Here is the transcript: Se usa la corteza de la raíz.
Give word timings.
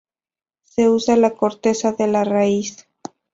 Se 0.63 0.89
usa 0.89 1.15
la 1.15 1.29
corteza 1.35 1.91
de 1.91 2.07
la 2.07 2.23
raíz. 2.23 2.87